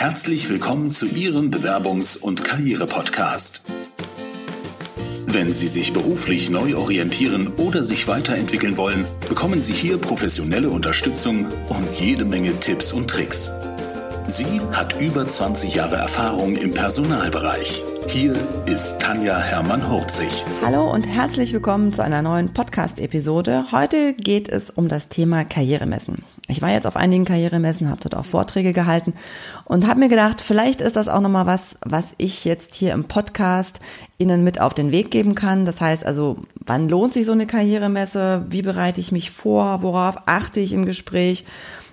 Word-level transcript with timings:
Herzlich 0.00 0.48
willkommen 0.48 0.92
zu 0.92 1.06
Ihrem 1.06 1.50
Bewerbungs- 1.50 2.16
und 2.16 2.44
Karriere-Podcast. 2.44 3.62
Wenn 5.26 5.52
Sie 5.52 5.66
sich 5.66 5.92
beruflich 5.92 6.50
neu 6.50 6.76
orientieren 6.76 7.48
oder 7.56 7.82
sich 7.82 8.06
weiterentwickeln 8.06 8.76
wollen, 8.76 9.04
bekommen 9.28 9.60
Sie 9.60 9.72
hier 9.72 9.98
professionelle 9.98 10.70
Unterstützung 10.70 11.46
und 11.68 12.00
jede 12.00 12.24
Menge 12.24 12.52
Tipps 12.60 12.92
und 12.92 13.10
Tricks. 13.10 13.50
Sie 14.26 14.60
hat 14.70 15.02
über 15.02 15.26
20 15.26 15.74
Jahre 15.74 15.96
Erfahrung 15.96 16.54
im 16.54 16.70
Personalbereich. 16.70 17.82
Hier 18.06 18.34
ist 18.66 19.00
Tanja 19.00 19.36
Hermann-Hurzig. 19.40 20.44
Hallo 20.64 20.92
und 20.92 21.08
herzlich 21.08 21.52
willkommen 21.52 21.92
zu 21.92 22.04
einer 22.04 22.22
neuen 22.22 22.54
Podcast-Episode. 22.54 23.72
Heute 23.72 24.14
geht 24.14 24.48
es 24.48 24.70
um 24.70 24.86
das 24.86 25.08
Thema 25.08 25.44
Karrieremessen. 25.44 26.22
Ich 26.50 26.62
war 26.62 26.70
jetzt 26.70 26.86
auf 26.86 26.96
einigen 26.96 27.26
Karrieremessen, 27.26 27.90
habe 27.90 28.00
dort 28.00 28.16
auch 28.16 28.24
Vorträge 28.24 28.72
gehalten 28.72 29.12
und 29.66 29.86
habe 29.86 30.00
mir 30.00 30.08
gedacht, 30.08 30.40
vielleicht 30.40 30.80
ist 30.80 30.96
das 30.96 31.08
auch 31.08 31.20
nochmal 31.20 31.44
was, 31.44 31.76
was 31.84 32.04
ich 32.16 32.46
jetzt 32.46 32.74
hier 32.74 32.94
im 32.94 33.04
Podcast 33.04 33.80
Ihnen 34.16 34.44
mit 34.44 34.58
auf 34.58 34.72
den 34.72 34.90
Weg 34.90 35.10
geben 35.10 35.34
kann. 35.34 35.66
Das 35.66 35.82
heißt 35.82 36.06
also, 36.06 36.38
wann 36.64 36.88
lohnt 36.88 37.12
sich 37.12 37.26
so 37.26 37.32
eine 37.32 37.46
Karrieremesse? 37.46 38.46
Wie 38.48 38.62
bereite 38.62 38.98
ich 38.98 39.12
mich 39.12 39.30
vor? 39.30 39.82
Worauf 39.82 40.16
achte 40.24 40.60
ich 40.60 40.72
im 40.72 40.86
Gespräch? 40.86 41.44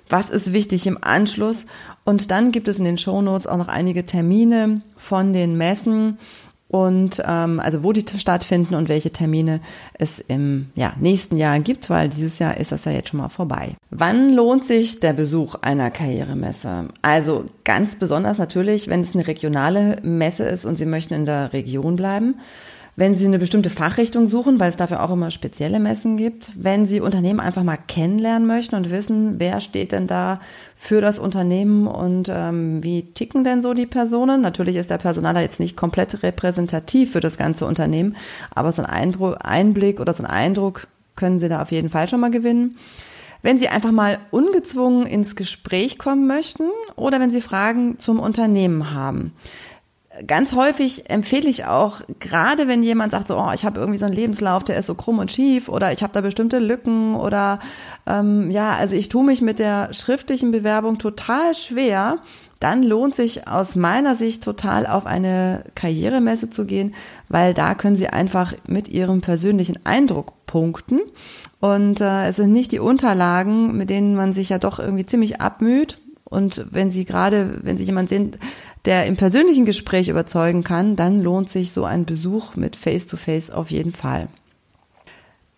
Was 0.07 0.29
ist 0.29 0.53
wichtig 0.53 0.87
im 0.87 1.03
Anschluss? 1.03 1.65
Und 2.05 2.31
dann 2.31 2.53
gibt 2.53 2.69
es 2.69 2.79
in 2.79 2.85
den 2.85 2.97
Shownotes 2.97 3.47
auch 3.47 3.57
noch 3.57 3.67
einige 3.67 4.05
Termine 4.05 4.81
von 4.95 5.33
den 5.33 5.57
Messen 5.57 6.17
und 6.67 7.21
ähm, 7.25 7.59
also 7.59 7.83
wo 7.83 7.91
die 7.91 8.03
stattfinden 8.17 8.75
und 8.75 8.89
welche 8.89 9.11
Termine 9.11 9.61
es 9.93 10.19
im 10.19 10.67
ja, 10.75 10.93
nächsten 10.99 11.37
Jahr 11.37 11.59
gibt, 11.59 11.89
weil 11.89 12.09
dieses 12.09 12.39
Jahr 12.39 12.57
ist 12.57 12.71
das 12.71 12.85
ja 12.85 12.91
jetzt 12.91 13.09
schon 13.09 13.19
mal 13.19 13.29
vorbei. 13.29 13.75
Wann 13.91 14.33
lohnt 14.33 14.65
sich 14.65 14.99
der 14.99 15.13
Besuch 15.13 15.55
einer 15.61 15.91
Karrieremesse? 15.91 16.89
Also 17.01 17.45
ganz 17.63 17.97
besonders 17.97 18.39
natürlich, 18.39 18.87
wenn 18.87 19.01
es 19.01 19.13
eine 19.13 19.27
regionale 19.27 19.99
Messe 20.01 20.43
ist 20.43 20.65
und 20.65 20.77
Sie 20.77 20.85
möchten 20.85 21.13
in 21.13 21.25
der 21.25 21.53
Region 21.53 21.95
bleiben 21.95 22.35
wenn 22.97 23.13
Sie 23.13 23.25
eine 23.25 23.39
bestimmte 23.39 23.69
Fachrichtung 23.69 24.27
suchen, 24.27 24.59
weil 24.59 24.69
es 24.69 24.77
dafür 24.77 25.03
auch 25.03 25.11
immer 25.11 25.29
spezielle 25.29 25.79
Messen 25.79 26.15
gibt, 26.15 26.51
wenn 26.55 26.85
Sie 26.85 27.01
Unternehmen 27.01 27.41
einfach 27.41 27.63
mal 27.63 27.77
kennenlernen 27.77 28.47
möchten 28.47 28.75
und 28.75 28.89
wissen, 28.89 29.35
wer 29.37 29.59
steht 29.59 29.91
denn 29.91 30.07
da 30.07 30.39
für 30.75 31.01
das 31.01 31.19
Unternehmen 31.19 31.87
und 31.87 32.29
ähm, 32.31 32.81
wie 32.83 33.03
ticken 33.13 33.43
denn 33.43 33.61
so 33.61 33.73
die 33.73 33.85
Personen. 33.85 34.41
Natürlich 34.41 34.77
ist 34.77 34.89
der 34.89 34.97
Personaler 34.97 35.41
jetzt 35.41 35.59
nicht 35.59 35.75
komplett 35.75 36.23
repräsentativ 36.23 37.11
für 37.11 37.19
das 37.19 37.37
ganze 37.37 37.65
Unternehmen, 37.65 38.15
aber 38.53 38.71
so 38.71 38.81
ein 38.81 39.35
Einblick 39.35 39.99
oder 39.99 40.13
so 40.13 40.23
ein 40.23 40.29
Eindruck 40.29 40.87
können 41.15 41.39
Sie 41.39 41.49
da 41.49 41.61
auf 41.61 41.71
jeden 41.71 41.89
Fall 41.89 42.07
schon 42.07 42.21
mal 42.21 42.31
gewinnen. 42.31 42.77
Wenn 43.41 43.59
Sie 43.59 43.67
einfach 43.67 43.91
mal 43.91 44.19
ungezwungen 44.31 45.05
ins 45.05 45.35
Gespräch 45.35 45.99
kommen 45.99 46.27
möchten 46.27 46.63
oder 46.95 47.19
wenn 47.19 47.31
Sie 47.31 47.41
Fragen 47.41 47.99
zum 47.99 48.19
Unternehmen 48.19 48.91
haben 48.91 49.33
ganz 50.27 50.53
häufig 50.53 51.09
empfehle 51.09 51.49
ich 51.49 51.65
auch, 51.65 52.01
gerade 52.19 52.67
wenn 52.67 52.83
jemand 52.83 53.11
sagt, 53.11 53.27
so, 53.27 53.37
oh, 53.37 53.51
ich 53.53 53.65
habe 53.65 53.79
irgendwie 53.79 53.99
so 53.99 54.05
einen 54.05 54.15
Lebenslauf, 54.15 54.63
der 54.63 54.77
ist 54.77 54.87
so 54.87 54.95
krumm 54.95 55.19
und 55.19 55.31
schief 55.31 55.69
oder 55.69 55.91
ich 55.91 56.03
habe 56.03 56.13
da 56.13 56.21
bestimmte 56.21 56.59
Lücken 56.59 57.15
oder 57.15 57.59
ähm, 58.07 58.49
ja, 58.51 58.75
also 58.75 58.95
ich 58.95 59.09
tue 59.09 59.23
mich 59.23 59.41
mit 59.41 59.59
der 59.59 59.93
schriftlichen 59.93 60.51
Bewerbung 60.51 60.97
total 60.97 61.53
schwer, 61.53 62.19
dann 62.59 62.83
lohnt 62.83 63.15
sich 63.15 63.47
aus 63.47 63.75
meiner 63.75 64.15
Sicht 64.15 64.43
total 64.43 64.87
auf 64.87 65.05
eine 65.05 65.63
Karrieremesse 65.75 66.49
zu 66.49 66.65
gehen, 66.65 66.95
weil 67.27 67.53
da 67.53 67.75
können 67.75 67.97
Sie 67.97 68.07
einfach 68.07 68.53
mit 68.67 68.87
Ihrem 68.87 69.21
persönlichen 69.21 69.85
Eindruck 69.85 70.45
punkten. 70.45 71.01
Und 71.59 71.99
äh, 72.01 72.29
es 72.29 72.37
sind 72.37 72.53
nicht 72.53 72.71
die 72.71 72.79
Unterlagen, 72.79 73.75
mit 73.75 73.89
denen 73.89 74.15
man 74.15 74.33
sich 74.33 74.49
ja 74.49 74.57
doch 74.57 74.79
irgendwie 74.79 75.05
ziemlich 75.05 75.41
abmüht. 75.41 75.99
Und 76.25 76.65
wenn 76.71 76.91
Sie 76.91 77.05
gerade, 77.05 77.59
wenn 77.61 77.77
Sie 77.77 77.83
jemand 77.83 78.09
sind, 78.09 78.37
der 78.85 79.05
im 79.05 79.15
persönlichen 79.15 79.65
Gespräch 79.65 80.09
überzeugen 80.09 80.63
kann, 80.63 80.95
dann 80.95 81.21
lohnt 81.21 81.49
sich 81.49 81.71
so 81.71 81.85
ein 81.85 82.05
Besuch 82.05 82.55
mit 82.55 82.75
Face-to-Face 82.75 83.51
-face 83.51 83.53
auf 83.53 83.71
jeden 83.71 83.93
Fall. 83.93 84.27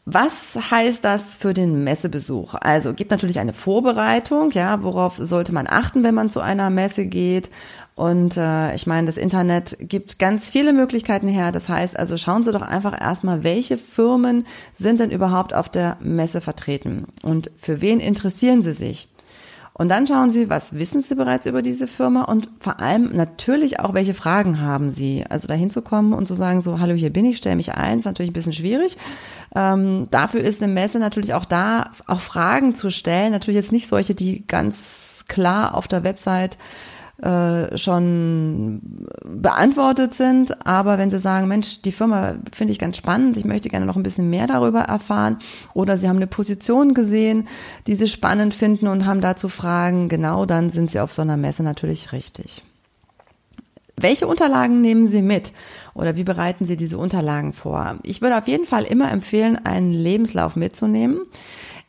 Was 0.09 0.57
heißt 0.71 1.03
das 1.03 1.35
für 1.35 1.53
den 1.53 1.83
Messebesuch? 1.83 2.53
Also 2.53 2.93
gibt 2.93 3.11
natürlich 3.11 3.39
eine 3.39 3.51
Vorbereitung, 3.51 4.51
ja, 4.51 4.81
worauf 4.81 5.17
sollte 5.17 5.53
man 5.53 5.67
achten, 5.67 6.01
wenn 6.01 6.15
man 6.15 6.29
zu 6.29 6.39
einer 6.39 6.69
Messe 6.69 7.07
geht? 7.07 7.49
Und 7.93 8.37
äh, 8.37 8.73
ich 8.73 8.87
meine, 8.87 9.07
das 9.07 9.17
Internet 9.17 9.75
gibt 9.81 10.17
ganz 10.17 10.49
viele 10.49 10.71
Möglichkeiten 10.71 11.27
her. 11.27 11.51
Das 11.51 11.67
heißt, 11.67 11.99
also 11.99 12.15
schauen 12.15 12.45
Sie 12.45 12.53
doch 12.53 12.61
einfach 12.61 12.97
erstmal, 12.97 13.43
welche 13.43 13.77
Firmen 13.77 14.45
sind 14.75 15.01
denn 15.01 15.11
überhaupt 15.11 15.53
auf 15.53 15.67
der 15.67 15.97
Messe 15.99 16.39
vertreten 16.39 17.07
und 17.23 17.51
für 17.57 17.81
wen 17.81 17.99
interessieren 17.99 18.63
Sie 18.63 18.71
sich? 18.71 19.09
Und 19.77 19.89
dann 19.89 20.07
schauen 20.07 20.31
Sie, 20.31 20.49
was 20.49 20.73
wissen 20.73 21.03
Sie 21.03 21.13
bereits 21.13 21.45
über 21.45 21.61
diese 21.61 21.87
Firma 21.87 22.23
und 22.23 22.49
vor 22.59 22.79
allem 22.79 23.15
natürlich 23.15 23.79
auch, 23.79 23.93
welche 23.93 24.15
Fragen 24.15 24.59
haben 24.59 24.89
Sie. 24.89 25.23
Also 25.29 25.47
dahin 25.47 25.69
zu 25.69 25.83
kommen 25.83 26.13
und 26.13 26.27
zu 26.27 26.33
sagen, 26.33 26.61
so, 26.61 26.79
hallo, 26.79 26.95
hier 26.95 27.11
bin 27.11 27.25
ich, 27.25 27.37
stelle 27.37 27.55
mich 27.55 27.73
ein, 27.73 27.99
ist 27.99 28.05
natürlich 28.05 28.31
ein 28.31 28.33
bisschen 28.33 28.53
schwierig. 28.53 28.97
Ähm, 29.55 30.07
dafür 30.09 30.41
ist 30.41 30.63
eine 30.63 30.73
Messe 30.73 30.97
natürlich 30.97 31.35
auch 31.35 31.45
da, 31.45 31.91
auch 32.07 32.21
Fragen 32.21 32.73
zu 32.73 32.89
stellen. 32.89 33.31
Natürlich 33.31 33.57
jetzt 33.57 33.71
nicht 33.71 33.87
solche, 33.87 34.15
die 34.15 34.47
ganz 34.47 35.25
klar 35.27 35.75
auf 35.75 35.87
der 35.87 36.03
Website 36.03 36.57
äh, 37.21 37.77
schon 37.77 38.81
beantwortet 39.23 40.13
sind. 40.13 40.67
Aber 40.67 40.97
wenn 40.97 41.09
Sie 41.09 41.19
sagen, 41.19 41.47
Mensch, 41.47 41.81
die 41.81 41.91
Firma 41.91 42.35
finde 42.53 42.71
ich 42.71 42.79
ganz 42.79 42.97
spannend, 42.97 43.37
ich 43.37 43.45
möchte 43.45 43.69
gerne 43.69 43.85
noch 43.85 43.95
ein 43.95 44.03
bisschen 44.03 44.29
mehr 44.29 44.47
darüber 44.47 44.81
erfahren, 44.81 45.37
oder 45.73 45.97
Sie 45.97 46.07
haben 46.07 46.17
eine 46.17 46.27
Position 46.27 46.93
gesehen, 46.93 47.47
die 47.87 47.95
Sie 47.95 48.07
spannend 48.07 48.53
finden 48.53 48.87
und 48.87 49.05
haben 49.05 49.21
dazu 49.21 49.49
Fragen, 49.49 50.09
genau 50.09 50.45
dann 50.45 50.69
sind 50.69 50.91
Sie 50.91 50.99
auf 50.99 51.11
so 51.11 51.21
einer 51.21 51.37
Messe 51.37 51.63
natürlich 51.63 52.11
richtig. 52.11 52.63
Welche 53.99 54.27
Unterlagen 54.27 54.81
nehmen 54.81 55.07
Sie 55.07 55.23
mit 55.23 55.51
oder 55.95 56.15
wie 56.15 56.23
bereiten 56.23 56.67
Sie 56.67 56.77
diese 56.77 56.99
Unterlagen 56.99 57.51
vor? 57.51 57.97
Ich 58.03 58.21
würde 58.21 58.37
auf 58.37 58.47
jeden 58.47 58.65
Fall 58.65 58.83
immer 58.83 59.11
empfehlen, 59.11 59.57
einen 59.65 59.91
Lebenslauf 59.91 60.55
mitzunehmen. 60.55 61.21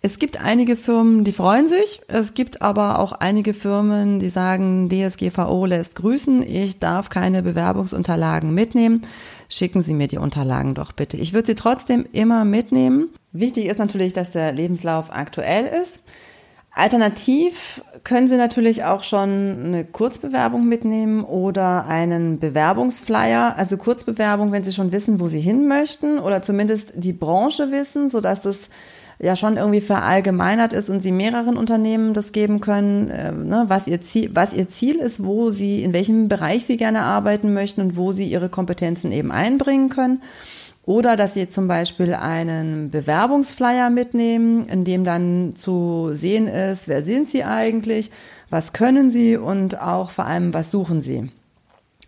Es 0.00 0.20
gibt 0.20 0.40
einige 0.40 0.76
Firmen, 0.76 1.24
die 1.24 1.32
freuen 1.32 1.68
sich. 1.68 2.00
Es 2.06 2.34
gibt 2.34 2.62
aber 2.62 3.00
auch 3.00 3.10
einige 3.12 3.52
Firmen, 3.52 4.20
die 4.20 4.28
sagen, 4.28 4.88
DSGVO 4.88 5.66
lässt 5.66 5.96
grüßen. 5.96 6.42
Ich 6.42 6.78
darf 6.78 7.08
keine 7.08 7.42
Bewerbungsunterlagen 7.42 8.54
mitnehmen. 8.54 9.02
Schicken 9.48 9.82
Sie 9.82 9.94
mir 9.94 10.06
die 10.06 10.18
Unterlagen 10.18 10.74
doch 10.74 10.92
bitte. 10.92 11.16
Ich 11.16 11.32
würde 11.32 11.46
sie 11.46 11.56
trotzdem 11.56 12.06
immer 12.12 12.44
mitnehmen. 12.44 13.08
Wichtig 13.32 13.66
ist 13.66 13.78
natürlich, 13.78 14.12
dass 14.12 14.30
der 14.30 14.52
Lebenslauf 14.52 15.06
aktuell 15.10 15.66
ist. 15.82 16.00
Alternativ 16.70 17.82
können 18.04 18.28
Sie 18.28 18.36
natürlich 18.36 18.84
auch 18.84 19.02
schon 19.02 19.28
eine 19.64 19.84
Kurzbewerbung 19.84 20.68
mitnehmen 20.68 21.24
oder 21.24 21.86
einen 21.86 22.38
Bewerbungsflyer. 22.38 23.56
Also 23.56 23.76
Kurzbewerbung, 23.76 24.52
wenn 24.52 24.62
Sie 24.62 24.72
schon 24.72 24.92
wissen, 24.92 25.18
wo 25.18 25.26
Sie 25.26 25.40
hin 25.40 25.66
möchten 25.66 26.20
oder 26.20 26.40
zumindest 26.40 26.92
die 26.94 27.12
Branche 27.12 27.72
wissen, 27.72 28.10
sodass 28.10 28.42
das 28.42 28.70
ja 29.20 29.36
schon 29.36 29.56
irgendwie 29.56 29.80
verallgemeinert 29.80 30.72
ist 30.72 30.88
und 30.88 31.02
sie 31.02 31.12
mehreren 31.12 31.56
Unternehmen 31.56 32.14
das 32.14 32.32
geben 32.32 32.60
können, 32.60 33.10
äh, 33.10 33.32
ne, 33.32 33.64
was, 33.68 33.86
ihr 33.86 34.00
Ziel, 34.00 34.30
was 34.34 34.52
ihr 34.52 34.68
Ziel 34.68 34.96
ist, 34.96 35.24
wo 35.24 35.50
sie, 35.50 35.82
in 35.82 35.92
welchem 35.92 36.28
Bereich 36.28 36.66
sie 36.66 36.76
gerne 36.76 37.02
arbeiten 37.02 37.52
möchten 37.52 37.80
und 37.80 37.96
wo 37.96 38.12
sie 38.12 38.26
ihre 38.26 38.48
Kompetenzen 38.48 39.10
eben 39.12 39.32
einbringen 39.32 39.88
können. 39.88 40.22
Oder 40.84 41.16
dass 41.16 41.34
sie 41.34 41.48
zum 41.50 41.68
Beispiel 41.68 42.14
einen 42.14 42.90
Bewerbungsflyer 42.90 43.90
mitnehmen, 43.90 44.66
in 44.68 44.84
dem 44.84 45.04
dann 45.04 45.54
zu 45.54 46.10
sehen 46.14 46.48
ist, 46.48 46.88
wer 46.88 47.02
sind 47.02 47.28
sie 47.28 47.44
eigentlich, 47.44 48.10
was 48.48 48.72
können 48.72 49.10
sie 49.10 49.36
und 49.36 49.80
auch 49.80 50.10
vor 50.10 50.24
allem, 50.24 50.54
was 50.54 50.70
suchen 50.70 51.02
sie. 51.02 51.30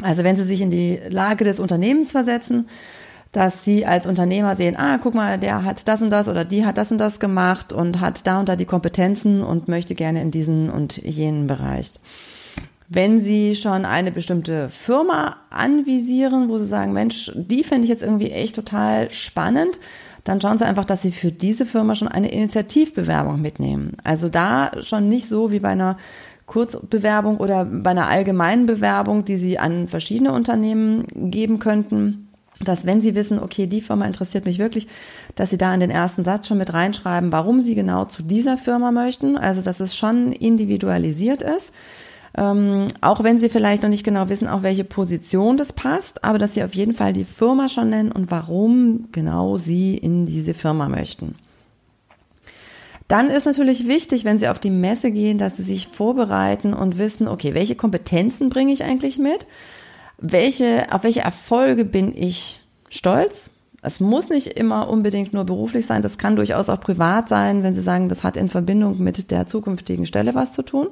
Also 0.03 0.25
wenn 0.25 0.37
Sie 0.37 0.45
sich 0.45 0.63
in 0.63 0.71
die 0.71 0.99
Lage 1.09 1.45
des 1.45 1.61
Unternehmens 1.61 2.11
versetzen, 2.11 2.69
dass 3.33 3.65
sie 3.65 3.87
als 3.87 4.07
Unternehmer 4.07 4.57
sehen, 4.57 4.77
ah, 4.77 4.99
guck 4.99 5.15
mal, 5.15 5.39
der 5.39 5.65
hat 5.65 5.87
das 5.87 6.03
und 6.03 6.11
das 6.11 6.29
oder 6.29 6.45
die 6.45 6.67
hat 6.67 6.79
das 6.79 6.91
und 6.91 6.99
das 6.99 7.21
gemacht 7.21 7.73
und 7.73 8.01
hat 8.01 8.27
da 8.27 8.41
und 8.41 8.49
da 8.49 8.57
die 8.57 8.65
Kompetenzen 8.65 9.43
und 9.43 9.69
möchte 9.69 9.95
gerne 9.95 10.21
in 10.21 10.31
diesen 10.31 10.69
und 10.69 10.97
jenen 10.97 11.47
Bereich. 11.47 11.93
Wenn 12.89 13.23
Sie 13.23 13.55
schon 13.55 13.85
eine 13.85 14.11
bestimmte 14.11 14.69
Firma 14.69 15.37
anvisieren, 15.49 16.49
wo 16.49 16.59
Sie 16.59 16.67
sagen, 16.67 16.93
Mensch, 16.93 17.31
die 17.37 17.63
finde 17.63 17.85
ich 17.85 17.89
jetzt 17.89 18.03
irgendwie 18.03 18.33
echt 18.33 18.57
total 18.57 19.13
spannend, 19.13 19.79
dann 20.25 20.41
schauen 20.41 20.59
Sie 20.59 20.67
einfach, 20.67 20.85
dass 20.85 21.03
Sie 21.03 21.13
für 21.13 21.31
diese 21.31 21.67
Firma 21.67 21.95
schon 21.95 22.09
eine 22.09 22.33
Initiativbewerbung 22.33 23.41
mitnehmen. 23.41 23.97
Also 24.03 24.29
da 24.29 24.73
schon 24.83 25.09
nicht 25.09 25.29
so 25.29 25.53
wie 25.53 25.61
bei 25.61 25.69
einer 25.69 25.99
Kurzbewerbung 26.47 27.37
oder 27.37 27.65
bei 27.65 27.91
einer 27.91 28.09
allgemeinen 28.09 28.67
Bewerbung, 28.67 29.25
die 29.25 29.37
Sie 29.37 29.57
an 29.61 29.87
verschiedene 29.87 30.33
Unternehmen 30.33 31.07
geben 31.31 31.61
könnten, 31.61 32.30
dass 32.65 32.85
wenn 32.85 33.01
Sie 33.01 33.15
wissen, 33.15 33.39
okay, 33.39 33.67
die 33.67 33.81
Firma 33.81 34.05
interessiert 34.05 34.45
mich 34.45 34.59
wirklich, 34.59 34.87
dass 35.35 35.51
Sie 35.51 35.59
da 35.59 35.73
in 35.73 35.81
den 35.81 35.91
ersten 35.91 36.25
Satz 36.25 36.47
schon 36.47 36.59
mit 36.59 36.73
reinschreiben, 36.73 37.33
warum 37.33 37.63
Sie 37.63 37.75
genau 37.75 38.05
zu 38.05 38.23
dieser 38.23 38.59
Firma 38.59 38.93
möchten. 38.93 39.37
Also, 39.37 39.63
dass 39.63 39.81
es 39.81 39.97
schon 39.97 40.33
individualisiert 40.33 41.43
ist. 41.43 41.73
Ähm, 42.37 42.87
auch 43.01 43.25
wenn 43.25 43.41
Sie 43.41 43.49
vielleicht 43.49 43.83
noch 43.83 43.89
nicht 43.89 44.05
genau 44.05 44.29
wissen, 44.29 44.47
auf 44.47 44.63
welche 44.63 44.85
Position 44.85 45.57
das 45.57 45.73
passt, 45.73 46.23
aber 46.23 46.39
dass 46.39 46.55
Sie 46.55 46.63
auf 46.63 46.75
jeden 46.75 46.95
Fall 46.95 47.13
die 47.13 47.25
Firma 47.25 47.69
schon 47.69 47.91
nennen 47.91 48.13
und 48.13 48.31
warum 48.31 49.09
genau 49.11 49.59
Sie 49.59 49.97
in 49.97 50.27
diese 50.27 50.55
Firma 50.55 50.89
möchten. 50.89 51.35
Dann 53.09 53.29
ist 53.29 53.47
natürlich 53.47 53.89
wichtig, 53.89 54.25
wenn 54.25 54.39
Sie 54.39 54.47
auf 54.47 54.61
die 54.61 54.71
Messe 54.71 55.11
gehen, 55.11 55.39
dass 55.39 55.57
Sie 55.57 55.65
sich 55.65 55.89
vorbereiten 55.89 56.73
und 56.73 56.99
wissen, 56.99 57.27
okay, 57.27 57.55
welche 57.55 57.75
Kompetenzen 57.75 58.51
bringe 58.51 58.73
ich 58.73 58.85
eigentlich 58.85 59.19
mit? 59.19 59.49
Welche, 60.21 60.87
auf 60.91 61.03
welche 61.03 61.21
Erfolge 61.21 61.85
bin 61.85 62.15
ich 62.17 62.61
stolz? 62.91 63.51
Es 63.83 64.01
muss 64.01 64.29
nicht 64.29 64.47
immer 64.47 64.91
unbedingt 64.91 65.33
nur 65.33 65.45
beruflich 65.45 65.87
sein, 65.87 66.03
das 66.03 66.19
kann 66.19 66.37
durchaus 66.37 66.69
auch 66.69 66.81
privat 66.81 67.31
sein, 67.31 67.63
wenn 67.63 67.75
Sie 67.75 67.81
sagen, 67.81 68.11
das 68.11 68.23
hat 68.23 68.37
in 68.37 68.51
Verbindung 68.51 68.99
mit 68.99 69.31
der 69.31 69.47
zukünftigen 69.47 70.05
Stelle 70.05 70.35
was 70.35 70.53
zu 70.53 70.63
tun. 70.63 70.89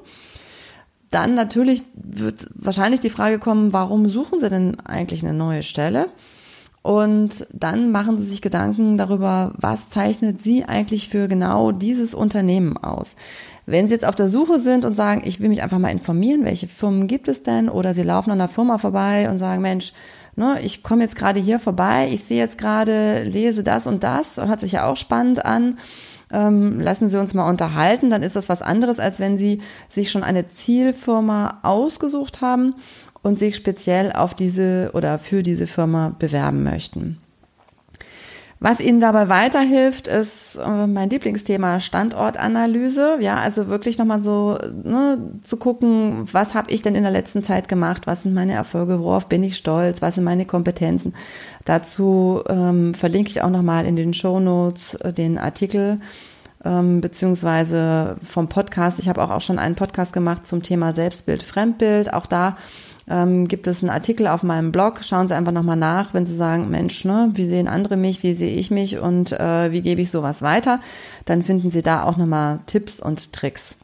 Dann 1.11 1.35
natürlich 1.35 1.83
wird 1.95 2.49
wahrscheinlich 2.55 3.01
die 3.01 3.11
Frage 3.11 3.39
kommen, 3.39 3.73
warum 3.73 4.09
suchen 4.09 4.41
Sie 4.41 4.49
denn 4.49 4.81
eigentlich 4.81 5.23
eine 5.23 5.35
neue 5.35 5.63
Stelle? 5.63 6.09
Und 6.83 7.47
dann 7.53 7.91
machen 7.91 8.19
Sie 8.19 8.27
sich 8.27 8.41
Gedanken 8.41 8.99
darüber, 8.99 9.53
was 9.57 9.89
zeichnet 9.89 10.41
Sie 10.41 10.65
eigentlich 10.65 11.09
für 11.09 11.29
genau 11.29 11.73
dieses 11.73 12.15
Unternehmen 12.15 12.77
aus. 12.77 13.17
Wenn 13.67 13.89
Sie 13.89 13.95
jetzt 13.95 14.07
auf 14.07 14.17
der 14.17 14.31
Suche 14.31 14.61
sind 14.61 14.85
und 14.85 14.95
sagen, 14.95 15.23
ich 15.25 15.41
will 15.41 15.49
mich 15.49 15.63
einfach 15.63 15.79
mal 15.79 15.91
informieren, 15.91 16.45
welche 16.45 16.69
Firmen 16.69 17.07
gibt 17.07 17.29
es 17.29 17.43
denn? 17.43 17.69
Oder 17.69 17.95
Sie 17.95 18.03
laufen 18.03 18.31
an 18.31 18.41
einer 18.41 18.49
Firma 18.49 18.79
vorbei 18.79 19.29
und 19.29 19.39
sagen, 19.39 19.61
Mensch, 19.61 19.93
ne, 20.37 20.59
ich 20.63 20.83
komme 20.83 21.03
jetzt 21.03 21.17
gerade 21.17 21.41
hier 21.41 21.59
vorbei, 21.59 22.09
ich 22.11 22.25
sehe 22.25 22.39
jetzt 22.39 22.57
gerade, 22.57 23.25
lese 23.25 23.63
das 23.63 23.87
und 23.87 24.03
das, 24.05 24.39
hört 24.39 24.61
sich 24.61 24.73
ja 24.73 24.87
auch 24.87 24.97
spannend 24.97 25.45
an. 25.45 25.79
Ähm, 26.31 26.79
lassen 26.79 27.11
Sie 27.11 27.19
uns 27.19 27.35
mal 27.35 27.49
unterhalten, 27.49 28.11
dann 28.11 28.23
ist 28.23 28.37
das 28.37 28.49
was 28.49 28.63
anderes, 28.63 29.01
als 29.01 29.19
wenn 29.19 29.39
Sie 29.39 29.61
sich 29.89 30.11
schon 30.11 30.23
eine 30.23 30.49
Zielfirma 30.49 31.61
ausgesucht 31.63 32.41
haben 32.41 32.75
und 33.23 33.38
sich 33.38 33.56
speziell 33.56 34.12
auf 34.12 34.35
diese 34.35 34.91
oder 34.94 35.19
für 35.19 35.43
diese 35.43 35.67
Firma 35.67 36.15
bewerben 36.19 36.62
möchten. 36.62 37.19
Was 38.61 38.81
Ihnen 38.81 38.99
dabei 38.99 39.29
weiterhilft, 39.29 40.09
ist 40.09 40.56
äh, 40.56 40.87
mein 40.88 41.11
Lieblingsthema 41.11 41.79
Standortanalyse. 41.79 43.19
Ja, 43.20 43.37
also 43.37 43.69
wirklich 43.69 43.99
nochmal 43.99 44.25
so 44.25 44.59
ne, 44.82 45.19
zu 45.43 45.59
gucken, 45.59 46.29
was 46.32 46.55
habe 46.55 46.73
ich 46.73 46.82
denn 46.82 46.97
in 46.97 47.05
der 47.05 47.12
letzten 47.12 47.44
Zeit 47.44 47.69
gemacht, 47.69 48.09
was 48.09 48.25
sind 48.25 48.35
meine 48.35 48.55
Erfolge, 48.55 49.00
worauf 49.00 49.29
bin 49.29 49.44
ich 49.44 49.56
stolz, 49.56 50.03
was 50.03 50.17
sind 50.17 50.25
meine 50.25 50.44
Kompetenzen. 50.44 51.14
Dazu 51.64 52.43
ähm, 52.49 52.94
verlinke 52.94 53.31
ich 53.31 53.43
auch 53.43 53.50
nochmal 53.50 53.87
in 53.87 53.94
den 53.94 54.12
Show 54.12 54.41
Notes 54.41 54.94
äh, 54.94 55.12
den 55.12 55.38
Artikel 55.38 56.00
ähm, 56.64 57.00
beziehungsweise 57.00 58.17
vom 58.25 58.49
Podcast. 58.49 58.99
Ich 58.99 59.09
habe 59.09 59.23
auch, 59.23 59.31
auch 59.31 59.41
schon 59.41 59.61
einen 59.61 59.76
Podcast 59.76 60.12
gemacht 60.12 60.49
zum 60.49 60.64
Thema 60.64 60.93
Selbstbild, 60.93 61.44
Fremdbild. 61.44 62.12
Auch 62.12 62.26
da 62.26 62.56
ähm, 63.09 63.49
gibt 63.49 63.67
es 63.67 63.83
einen 63.83 63.91
Artikel 63.91 64.27
auf 64.27 64.43
meinem 64.43 64.73
Blog. 64.73 65.01
Schauen 65.03 65.29
Sie 65.29 65.35
einfach 65.35 65.53
nochmal 65.53 65.77
nach, 65.77 66.15
wenn 66.15 66.27
Sie 66.27 66.37
sagen, 66.37 66.71
Mensch, 66.71 67.05
ne, 67.05 67.31
wie 67.35 67.47
sehen 67.47 67.69
andere 67.69 67.97
mich, 67.97 68.23
wie 68.23 68.35
sehe 68.35 68.57
ich 68.57 68.71
mich 68.71 68.99
und 68.99 69.33
äh, 69.33 69.73
wie 69.73 69.81
gebe 69.81 70.01
ich 70.01 70.11
sowas 70.11 70.43
weiter. 70.43 70.81
Dann 71.25 71.43
finden 71.43 71.71
Sie 71.71 71.83
da 71.83 72.05
auch 72.05 72.17
nochmal 72.17 72.61
Tipps 72.67 73.01
und 73.01 73.33
Tricks. 73.33 73.77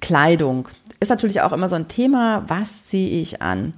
Kleidung 0.00 0.68
ist 1.00 1.10
natürlich 1.10 1.40
auch 1.40 1.52
immer 1.52 1.68
so 1.68 1.74
ein 1.74 1.88
Thema. 1.88 2.44
Was 2.48 2.84
ziehe 2.84 3.20
ich 3.20 3.42
an? 3.42 3.74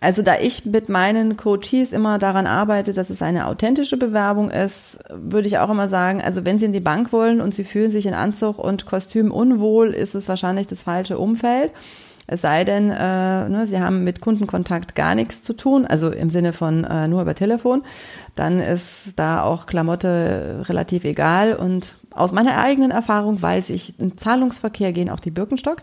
Also 0.00 0.20
da 0.20 0.38
ich 0.38 0.66
mit 0.66 0.90
meinen 0.90 1.38
Coaches 1.38 1.94
immer 1.94 2.18
daran 2.18 2.46
arbeite, 2.46 2.92
dass 2.92 3.08
es 3.08 3.22
eine 3.22 3.46
authentische 3.46 3.96
Bewerbung 3.96 4.50
ist, 4.50 4.98
würde 5.08 5.48
ich 5.48 5.56
auch 5.56 5.70
immer 5.70 5.88
sagen, 5.88 6.20
also 6.20 6.44
wenn 6.44 6.58
Sie 6.58 6.66
in 6.66 6.74
die 6.74 6.80
Bank 6.80 7.10
wollen 7.10 7.40
und 7.40 7.54
Sie 7.54 7.64
fühlen 7.64 7.90
sich 7.90 8.04
in 8.04 8.12
Anzug 8.12 8.58
und 8.58 8.84
Kostüm 8.84 9.32
unwohl, 9.32 9.94
ist 9.94 10.14
es 10.14 10.28
wahrscheinlich 10.28 10.66
das 10.66 10.82
falsche 10.82 11.18
Umfeld. 11.18 11.72
Es 12.26 12.40
sei 12.40 12.64
denn, 12.64 12.90
äh, 12.90 13.48
ne, 13.48 13.64
Sie 13.66 13.78
haben 13.78 14.04
mit 14.04 14.20
Kundenkontakt 14.20 14.94
gar 14.94 15.14
nichts 15.14 15.42
zu 15.42 15.54
tun, 15.54 15.86
also 15.86 16.10
im 16.10 16.30
Sinne 16.30 16.52
von 16.52 16.84
äh, 16.84 17.08
nur 17.08 17.22
über 17.22 17.34
Telefon, 17.34 17.82
dann 18.34 18.60
ist 18.60 19.12
da 19.16 19.42
auch 19.42 19.66
Klamotte 19.66 20.64
relativ 20.68 21.04
egal. 21.04 21.54
Und 21.54 21.94
aus 22.10 22.32
meiner 22.32 22.58
eigenen 22.58 22.90
Erfahrung 22.90 23.40
weiß 23.40 23.70
ich, 23.70 23.98
im 24.00 24.16
Zahlungsverkehr 24.16 24.92
gehen 24.92 25.10
auch 25.10 25.20
die 25.20 25.30
Birkenstock. 25.30 25.82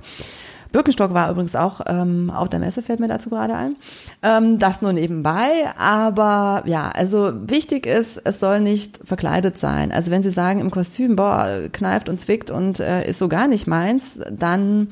Birkenstock 0.72 1.14
war 1.14 1.30
übrigens 1.30 1.56
auch 1.56 1.82
ähm, 1.86 2.32
auf 2.34 2.48
der 2.50 2.60
Messe, 2.60 2.82
fällt 2.82 3.02
mir 3.02 3.10
dazu 3.10 3.30
gerade 3.30 3.56
ein. 3.56 3.76
Ähm, 4.22 4.58
das 4.58 4.82
nur 4.82 4.94
nebenbei. 4.94 5.70
Aber 5.78 6.64
ja, 6.66 6.90
also 6.90 7.34
wichtig 7.46 7.86
ist, 7.86 8.22
es 8.24 8.40
soll 8.40 8.62
nicht 8.62 9.00
verkleidet 9.04 9.58
sein. 9.58 9.92
Also 9.92 10.12
wenn 10.12 10.24
Sie 10.24 10.32
sagen 10.32 10.62
im 10.62 10.72
Kostüm, 10.72 11.16
boah, 11.16 11.68
kneift 11.72 12.08
und 12.08 12.22
zwickt 12.22 12.52
und 12.52 12.80
äh, 12.80 13.08
ist 13.08 13.20
so 13.20 13.28
gar 13.28 13.48
nicht 13.48 13.68
meins, 13.68 14.20
dann 14.32 14.88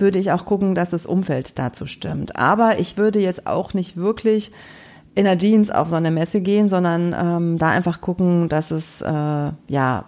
würde 0.00 0.18
ich 0.18 0.32
auch 0.32 0.44
gucken, 0.44 0.74
dass 0.74 0.90
das 0.90 1.06
Umfeld 1.06 1.58
dazu 1.58 1.86
stimmt. 1.86 2.36
Aber 2.36 2.78
ich 2.78 2.96
würde 2.96 3.20
jetzt 3.20 3.46
auch 3.46 3.74
nicht 3.74 3.96
wirklich 3.96 4.52
in 5.18 5.24
der 5.24 5.36
Jeans 5.36 5.68
auf 5.70 5.88
so 5.88 5.96
eine 5.96 6.12
Messe 6.12 6.40
gehen, 6.40 6.68
sondern 6.68 7.12
ähm, 7.18 7.58
da 7.58 7.70
einfach 7.70 8.00
gucken, 8.00 8.48
dass 8.48 8.70
es 8.70 9.02
äh, 9.02 9.08
ja 9.08 10.04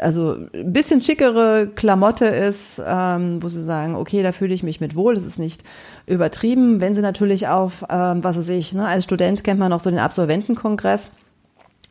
also 0.00 0.36
ein 0.52 0.72
bisschen 0.72 1.00
schickere 1.00 1.68
Klamotte 1.74 2.26
ist, 2.26 2.82
ähm, 2.86 3.42
wo 3.42 3.48
sie 3.48 3.64
sagen, 3.64 3.94
okay, 3.94 4.22
da 4.22 4.32
fühle 4.32 4.52
ich 4.52 4.62
mich 4.62 4.82
mit 4.82 4.94
wohl, 4.94 5.14
das 5.14 5.24
ist 5.24 5.38
nicht 5.38 5.62
übertrieben. 6.06 6.82
Wenn 6.82 6.94
sie 6.94 7.00
natürlich 7.00 7.48
auf, 7.48 7.84
ähm, 7.88 8.22
was 8.22 8.36
weiß 8.36 8.50
ich, 8.50 8.74
ne, 8.74 8.86
als 8.86 9.04
Student 9.04 9.42
kennt 9.42 9.58
man 9.58 9.70
noch 9.70 9.80
so 9.80 9.88
den 9.88 9.98
Absolventenkongress, 9.98 11.10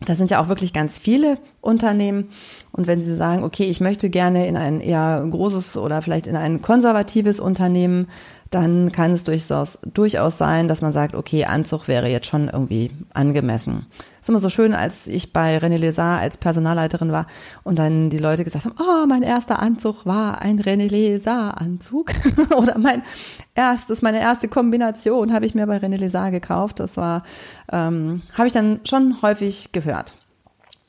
da 0.05 0.15
sind 0.15 0.31
ja 0.31 0.41
auch 0.41 0.47
wirklich 0.47 0.73
ganz 0.73 0.97
viele 0.97 1.37
Unternehmen. 1.61 2.29
Und 2.71 2.87
wenn 2.87 3.03
Sie 3.03 3.15
sagen, 3.15 3.43
okay, 3.43 3.65
ich 3.65 3.81
möchte 3.81 4.09
gerne 4.09 4.47
in 4.47 4.57
ein 4.57 4.81
eher 4.81 5.25
großes 5.29 5.77
oder 5.77 6.01
vielleicht 6.01 6.27
in 6.27 6.35
ein 6.35 6.61
konservatives 6.61 7.39
Unternehmen, 7.39 8.07
dann 8.51 8.91
kann 8.91 9.11
es 9.11 9.23
durchaus, 9.23 9.79
durchaus 9.93 10.37
sein, 10.37 10.67
dass 10.67 10.81
man 10.81 10.91
sagt, 10.91 11.15
okay, 11.15 11.45
Anzug 11.45 11.87
wäre 11.87 12.09
jetzt 12.09 12.27
schon 12.27 12.49
irgendwie 12.49 12.91
angemessen. 13.13 13.87
Das 13.89 14.23
ist 14.23 14.29
immer 14.29 14.39
so 14.39 14.49
schön, 14.49 14.73
als 14.73 15.07
ich 15.07 15.31
bei 15.31 15.57
René 15.57 15.77
Lézard 15.77 16.19
als 16.19 16.37
Personalleiterin 16.37 17.13
war 17.13 17.27
und 17.63 17.79
dann 17.79 18.09
die 18.09 18.17
Leute 18.17 18.43
gesagt 18.43 18.65
haben, 18.65 18.75
oh, 18.77 19.07
mein 19.07 19.23
erster 19.23 19.59
Anzug 19.59 20.05
war 20.05 20.41
ein 20.41 20.61
René 20.61 20.89
Lézard 20.89 21.53
Anzug 21.53 22.11
oder 22.55 22.77
mein 22.77 23.03
erstes, 23.55 24.01
meine 24.01 24.19
erste 24.19 24.49
Kombination 24.49 25.31
habe 25.31 25.45
ich 25.45 25.55
mir 25.55 25.65
bei 25.65 25.77
René 25.77 25.97
Lézard 25.97 26.31
gekauft. 26.31 26.81
Das 26.81 26.97
war, 26.97 27.23
ähm, 27.71 28.21
habe 28.33 28.47
ich 28.47 28.53
dann 28.53 28.81
schon 28.83 29.21
häufig 29.21 29.71
gehört. 29.71 30.13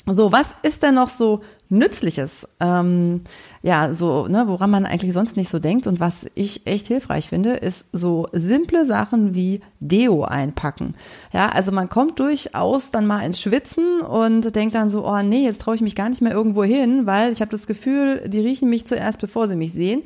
So, 0.07 0.33
was 0.33 0.57
ist 0.63 0.83
denn 0.83 0.97
noch 0.97 1.09
so 1.09 1.43
Nützliches? 1.69 2.47
Ähm, 2.59 3.23
ja, 3.63 3.95
so, 3.95 4.27
ne, 4.27 4.45
woran 4.49 4.71
man 4.71 4.85
eigentlich 4.87 5.13
sonst 5.13 5.37
nicht 5.37 5.49
so 5.49 5.61
denkt 5.61 5.87
und 5.87 6.01
was 6.01 6.27
ich 6.35 6.67
echt 6.67 6.89
hilfreich 6.89 7.29
finde, 7.29 7.53
ist 7.55 7.87
so 7.93 8.27
simple 8.33 8.87
Sachen 8.87 9.35
wie 9.35 9.61
Deo 9.79 10.25
einpacken. 10.25 10.95
Ja, 11.33 11.49
also 11.49 11.71
man 11.71 11.89
kommt 11.89 12.19
durchaus 12.19 12.91
dann 12.91 13.07
mal 13.07 13.25
ins 13.25 13.41
Schwitzen 13.41 14.01
und 14.01 14.57
denkt 14.57 14.75
dann 14.75 14.91
so, 14.91 15.07
oh 15.07 15.23
nee, 15.23 15.45
jetzt 15.45 15.61
traue 15.61 15.77
ich 15.77 15.81
mich 15.81 15.95
gar 15.95 16.09
nicht 16.09 16.23
mehr 16.23 16.33
irgendwo 16.33 16.65
hin, 16.65 17.07
weil 17.07 17.33
ich 17.33 17.41
habe 17.41 17.53
das 17.53 17.69
Gefühl, 17.69 18.29
die 18.29 18.41
riechen 18.41 18.69
mich 18.69 18.87
zuerst, 18.87 19.21
bevor 19.21 19.47
sie 19.47 19.57
mich 19.57 19.73
sehen. 19.73 20.03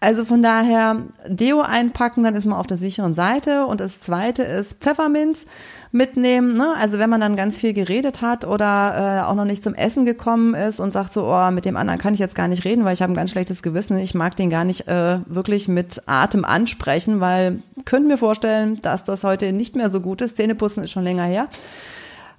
Also 0.00 0.24
von 0.24 0.42
daher 0.42 1.02
Deo 1.28 1.60
einpacken, 1.60 2.24
dann 2.24 2.34
ist 2.34 2.44
man 2.44 2.58
auf 2.58 2.66
der 2.66 2.78
sicheren 2.78 3.14
Seite. 3.14 3.66
Und 3.66 3.80
das 3.80 4.00
zweite 4.00 4.42
ist 4.42 4.80
Pfefferminz 4.80 5.46
mitnehmen. 5.92 6.56
Ne? 6.56 6.74
Also 6.76 6.98
wenn 6.98 7.10
man 7.10 7.20
dann 7.20 7.36
ganz 7.36 7.58
viel 7.58 7.72
geredet 7.72 8.20
hat 8.20 8.44
oder 8.44 9.20
äh, 9.22 9.26
auch 9.26 9.34
noch 9.34 9.44
nicht 9.44 9.62
zum 9.62 9.74
Essen 9.74 10.04
gekommen 10.04 10.54
ist 10.54 10.80
und 10.80 10.92
sagt 10.92 11.12
so, 11.12 11.26
oh, 11.26 11.50
mit 11.50 11.64
dem 11.64 11.76
anderen 11.76 11.98
kann 11.98 12.14
ich 12.14 12.20
jetzt 12.20 12.34
gar 12.34 12.48
nicht 12.48 12.64
reden, 12.64 12.84
weil 12.84 12.94
ich 12.96 13.02
habe 13.02 13.12
ein 13.12 13.16
ganz 13.16 13.30
schlechtes 13.30 13.62
Gewissen. 13.62 13.98
Ich 13.98 14.14
mag 14.14 14.36
den 14.36 14.48
gar 14.48 14.64
nicht 14.64 14.88
äh, 14.88 15.18
wirklich 15.26 15.68
mit 15.68 16.02
Atem 16.06 16.44
ansprechen, 16.44 17.20
weil 17.20 17.62
könnt 17.84 18.08
mir 18.08 18.16
vorstellen, 18.16 18.80
dass 18.80 19.04
das 19.04 19.22
heute 19.22 19.52
nicht 19.52 19.76
mehr 19.76 19.90
so 19.90 20.00
gut 20.00 20.22
ist. 20.22 20.36
Zähneputzen 20.36 20.82
ist 20.82 20.92
schon 20.92 21.04
länger 21.04 21.24
her. 21.24 21.48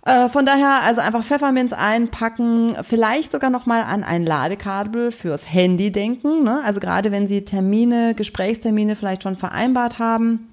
Äh, 0.04 0.30
von 0.30 0.48
daher 0.48 0.82
also 0.84 1.02
einfach 1.02 1.24
Pfefferminz 1.24 1.74
einpacken, 1.74 2.76
vielleicht 2.82 3.34
sogar 3.34 3.52
noch 3.52 3.68
mal 3.68 3.84
an 3.84 4.04
ein 4.04 4.26
Ladekabel 4.26 5.12
fürs 5.12 5.52
Handy 5.54 5.92
denken. 5.92 6.44
Ne? 6.44 6.62
Also 6.66 6.80
gerade 6.80 7.12
wenn 7.12 7.28
Sie 7.28 7.46
Termine, 7.46 8.16
Gesprächstermine 8.16 8.96
vielleicht 8.96 9.24
schon 9.24 9.36
vereinbart 9.36 10.00
haben, 10.00 10.48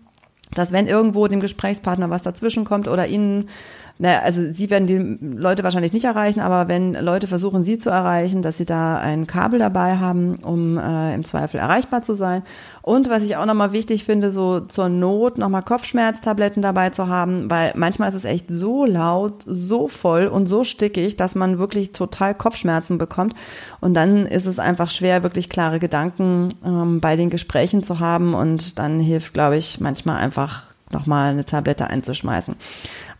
dass 0.54 0.70
wenn 0.70 0.86
irgendwo 0.86 1.28
dem 1.28 1.40
Gesprächspartner 1.40 2.10
was 2.10 2.22
dazwischen 2.22 2.64
kommt 2.64 2.88
oder 2.88 3.06
Ihnen 3.06 3.48
naja, 3.96 4.22
also 4.22 4.42
sie 4.52 4.70
werden 4.70 4.88
die 4.88 5.36
Leute 5.36 5.62
wahrscheinlich 5.62 5.92
nicht 5.92 6.04
erreichen, 6.04 6.40
aber 6.40 6.68
wenn 6.68 6.94
Leute 6.94 7.28
versuchen, 7.28 7.62
sie 7.62 7.78
zu 7.78 7.90
erreichen, 7.90 8.42
dass 8.42 8.58
sie 8.58 8.64
da 8.64 8.98
ein 8.98 9.28
Kabel 9.28 9.60
dabei 9.60 9.98
haben, 9.98 10.34
um 10.42 10.78
äh, 10.78 11.14
im 11.14 11.24
Zweifel 11.24 11.60
erreichbar 11.60 12.02
zu 12.02 12.14
sein. 12.14 12.42
Und 12.82 13.08
was 13.08 13.22
ich 13.22 13.36
auch 13.36 13.46
nochmal 13.46 13.70
wichtig 13.70 14.02
finde, 14.04 14.32
so 14.32 14.58
zur 14.58 14.88
Not 14.88 15.38
nochmal 15.38 15.62
Kopfschmerztabletten 15.62 16.60
dabei 16.60 16.90
zu 16.90 17.06
haben, 17.06 17.48
weil 17.48 17.72
manchmal 17.76 18.08
ist 18.08 18.16
es 18.16 18.24
echt 18.24 18.46
so 18.48 18.84
laut, 18.84 19.44
so 19.46 19.86
voll 19.86 20.26
und 20.26 20.46
so 20.46 20.64
stickig, 20.64 21.16
dass 21.16 21.36
man 21.36 21.60
wirklich 21.60 21.92
total 21.92 22.34
Kopfschmerzen 22.34 22.98
bekommt. 22.98 23.34
Und 23.80 23.94
dann 23.94 24.26
ist 24.26 24.46
es 24.46 24.58
einfach 24.58 24.90
schwer, 24.90 25.22
wirklich 25.22 25.48
klare 25.48 25.78
Gedanken 25.78 26.54
ähm, 26.64 27.00
bei 27.00 27.14
den 27.14 27.30
Gesprächen 27.30 27.84
zu 27.84 28.00
haben. 28.00 28.34
Und 28.34 28.80
dann 28.80 28.98
hilft, 28.98 29.34
glaube 29.34 29.56
ich, 29.56 29.78
manchmal 29.78 30.16
einfach 30.16 30.74
nochmal 30.90 31.32
eine 31.32 31.44
Tablette 31.44 31.88
einzuschmeißen. 31.88 32.56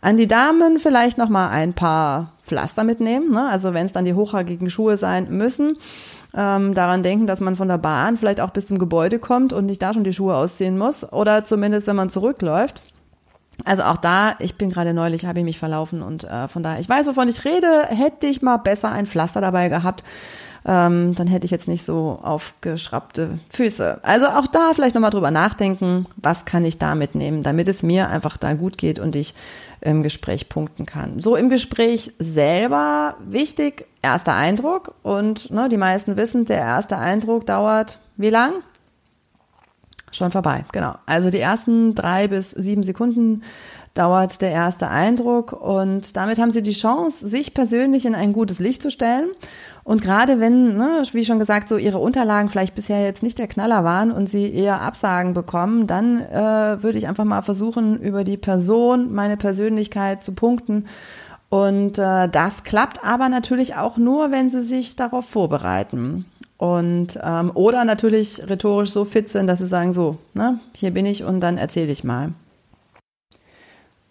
An 0.05 0.17
die 0.17 0.27
Damen 0.27 0.77
vielleicht 0.77 1.17
noch 1.17 1.29
mal 1.29 1.49
ein 1.49 1.73
paar 1.73 2.33
Pflaster 2.43 2.83
mitnehmen. 2.83 3.31
Ne? 3.31 3.49
Also 3.49 3.73
wenn 3.73 3.87
es 3.87 3.91
dann 3.91 4.05
die 4.05 4.13
hochhackigen 4.13 4.69
Schuhe 4.69 4.99
sein 4.99 5.35
müssen, 5.35 5.77
ähm, 6.35 6.75
daran 6.75 7.01
denken, 7.01 7.25
dass 7.25 7.39
man 7.39 7.55
von 7.55 7.69
der 7.69 7.79
Bahn 7.79 8.15
vielleicht 8.15 8.39
auch 8.39 8.51
bis 8.51 8.67
zum 8.67 8.77
Gebäude 8.77 9.17
kommt 9.17 9.51
und 9.51 9.65
nicht 9.65 9.81
da 9.81 9.95
schon 9.95 10.03
die 10.03 10.13
Schuhe 10.13 10.35
ausziehen 10.35 10.77
muss. 10.77 11.11
Oder 11.11 11.43
zumindest, 11.43 11.87
wenn 11.87 11.95
man 11.95 12.11
zurückläuft, 12.11 12.83
Also 13.63 13.81
auch 13.81 13.97
da, 13.97 14.35
ich 14.37 14.59
bin 14.59 14.69
gerade 14.69 14.93
neulich, 14.93 15.25
habe 15.25 15.39
ich 15.39 15.45
mich 15.45 15.57
verlaufen 15.57 16.03
und 16.03 16.23
äh, 16.25 16.47
von 16.49 16.61
daher, 16.61 16.79
ich 16.79 16.87
weiß, 16.87 17.07
wovon 17.07 17.27
ich 17.27 17.43
rede, 17.43 17.87
hätte 17.87 18.27
ich 18.27 18.43
mal 18.43 18.57
besser 18.57 18.91
ein 18.91 19.07
Pflaster 19.07 19.41
dabei 19.41 19.69
gehabt 19.69 20.03
ähm, 20.67 21.13
dann 21.13 21.27
hätte 21.27 21.45
ich 21.45 21.51
jetzt 21.51 21.67
nicht 21.67 21.85
so 21.85 22.19
aufgeschraubte 22.21 23.39
Füße. 23.49 23.99
Also 24.03 24.27
auch 24.27 24.47
da 24.47 24.71
vielleicht 24.73 24.95
nochmal 24.95 25.11
drüber 25.11 25.29
nachdenken, 25.29 26.05
was 26.17 26.45
kann 26.45 26.65
ich 26.65 26.79
da 26.79 26.95
mitnehmen, 26.95 27.43
damit 27.43 27.67
es 27.67 27.83
mir 27.83 28.09
einfach 28.09 28.37
da 28.37 28.53
gut 28.53 28.77
geht 28.77 28.99
und 28.99 29.15
ich 29.15 29.35
im 29.81 30.01
Gespräch 30.01 30.49
punkten 30.49 30.87
kann. 30.87 31.21
So 31.21 31.35
im 31.35 31.49
Gespräch 31.49 32.13
selber 32.17 33.15
wichtig, 33.19 33.85
erster 34.01 34.33
Eindruck 34.33 34.95
und 35.03 35.51
ne, 35.51 35.69
die 35.69 35.77
meisten 35.77 36.17
wissen, 36.17 36.45
der 36.45 36.57
erste 36.57 36.97
Eindruck 36.97 37.45
dauert 37.45 37.99
wie 38.17 38.29
lang? 38.29 38.53
Schon 40.11 40.31
vorbei, 40.31 40.65
genau. 40.71 40.95
Also 41.05 41.29
die 41.29 41.39
ersten 41.39 41.93
drei 41.93 42.27
bis 42.27 42.51
sieben 42.51 42.83
Sekunden 42.83 43.43
dauert 43.95 44.41
der 44.41 44.51
erste 44.51 44.89
Eindruck 44.89 45.53
und 45.53 46.15
damit 46.17 46.39
haben 46.39 46.51
Sie 46.51 46.61
die 46.61 46.71
Chance, 46.71 47.27
sich 47.27 47.53
persönlich 47.53 48.05
in 48.05 48.15
ein 48.15 48.33
gutes 48.33 48.59
Licht 48.59 48.81
zu 48.81 48.91
stellen 48.91 49.29
und 49.85 50.01
gerade 50.01 50.39
wenn, 50.39 50.75
ne, 50.75 51.03
wie 51.11 51.23
schon 51.23 51.37
gesagt, 51.37 51.69
so 51.69 51.77
ihre 51.77 51.99
Unterlagen 51.99 52.49
vielleicht 52.49 52.73
bisher 52.73 53.03
jetzt 53.03 53.21
nicht 53.21 53.37
der 53.37 53.47
Knaller 53.47 53.83
waren 53.83 54.11
und 54.11 54.27
sie 54.27 54.51
eher 54.51 54.81
Absagen 54.81 55.35
bekommen, 55.35 55.85
dann 55.85 56.21
äh, 56.21 56.81
würde 56.81 56.97
ich 56.97 57.07
einfach 57.07 57.23
mal 57.23 57.43
versuchen, 57.43 58.01
über 58.01 58.23
die 58.23 58.35
Person, 58.35 59.13
meine 59.13 59.37
Persönlichkeit 59.37 60.23
zu 60.23 60.31
punkten. 60.31 60.87
Und 61.49 61.99
äh, 61.99 62.27
das 62.27 62.63
klappt 62.63 63.05
aber 63.05 63.29
natürlich 63.29 63.75
auch 63.75 63.97
nur, 63.97 64.31
wenn 64.31 64.49
sie 64.49 64.63
sich 64.63 64.95
darauf 64.95 65.29
vorbereiten. 65.29 66.25
Und 66.57 67.19
ähm, 67.23 67.51
oder 67.53 67.85
natürlich 67.85 68.41
rhetorisch 68.49 68.89
so 68.89 69.05
fit 69.05 69.29
sind, 69.29 69.45
dass 69.45 69.59
sie 69.59 69.67
sagen, 69.67 69.93
so, 69.93 70.17
ne, 70.33 70.59
hier 70.73 70.89
bin 70.89 71.05
ich 71.05 71.23
und 71.23 71.41
dann 71.41 71.59
erzähle 71.59 71.91
ich 71.91 72.03
mal. 72.03 72.31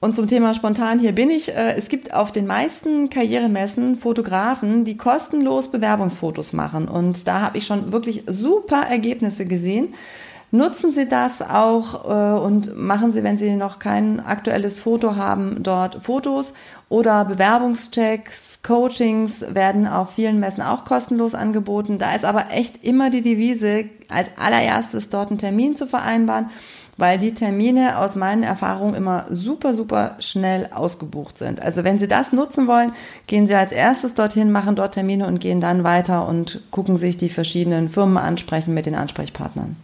Und 0.00 0.16
zum 0.16 0.28
Thema 0.28 0.52
spontan, 0.52 0.98
hier 0.98 1.12
bin 1.12 1.30
ich. 1.30 1.54
Äh, 1.54 1.76
es 1.76 1.88
gibt 1.88 2.12
auf 2.12 2.30
den 2.30 2.46
meisten 2.46 3.08
Karrieremessen 3.08 3.96
Fotografen, 3.96 4.84
die 4.84 4.96
kostenlos 4.96 5.70
Bewerbungsfotos 5.70 6.52
machen. 6.52 6.88
Und 6.88 7.26
da 7.26 7.40
habe 7.40 7.58
ich 7.58 7.66
schon 7.66 7.90
wirklich 7.92 8.24
super 8.26 8.82
Ergebnisse 8.82 9.46
gesehen. 9.46 9.94
Nutzen 10.54 10.92
Sie 10.92 11.08
das 11.08 11.42
auch 11.42 12.04
äh, 12.04 12.38
und 12.38 12.76
machen 12.76 13.12
Sie, 13.12 13.24
wenn 13.24 13.38
Sie 13.38 13.56
noch 13.56 13.80
kein 13.80 14.20
aktuelles 14.20 14.78
Foto 14.78 15.16
haben, 15.16 15.64
dort 15.64 15.96
Fotos 15.96 16.52
oder 16.88 17.24
Bewerbungschecks, 17.24 18.60
Coachings 18.62 19.44
werden 19.52 19.88
auf 19.88 20.12
vielen 20.12 20.38
Messen 20.38 20.62
auch 20.62 20.84
kostenlos 20.84 21.34
angeboten. 21.34 21.98
Da 21.98 22.14
ist 22.14 22.24
aber 22.24 22.52
echt 22.52 22.84
immer 22.84 23.10
die 23.10 23.22
Devise, 23.22 23.86
als 24.08 24.28
allererstes 24.38 25.08
dort 25.08 25.30
einen 25.30 25.38
Termin 25.38 25.76
zu 25.76 25.88
vereinbaren 25.88 26.50
weil 26.96 27.18
die 27.18 27.34
Termine 27.34 27.98
aus 27.98 28.14
meinen 28.14 28.42
Erfahrungen 28.42 28.94
immer 28.94 29.26
super, 29.30 29.74
super 29.74 30.16
schnell 30.20 30.68
ausgebucht 30.72 31.38
sind. 31.38 31.60
Also 31.60 31.84
wenn 31.84 31.98
Sie 31.98 32.08
das 32.08 32.32
nutzen 32.32 32.66
wollen, 32.66 32.92
gehen 33.26 33.48
Sie 33.48 33.54
als 33.54 33.72
erstes 33.72 34.14
dorthin, 34.14 34.52
machen 34.52 34.76
dort 34.76 34.94
Termine 34.94 35.26
und 35.26 35.40
gehen 35.40 35.60
dann 35.60 35.84
weiter 35.84 36.28
und 36.28 36.62
gucken 36.70 36.96
sich 36.96 37.16
die 37.16 37.28
verschiedenen 37.28 37.88
Firmen 37.88 38.18
ansprechen 38.18 38.74
mit 38.74 38.86
den 38.86 38.94
Ansprechpartnern. 38.94 39.76